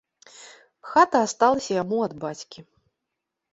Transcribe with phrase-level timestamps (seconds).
[0.93, 2.59] Хата асталася яму ад бацькі.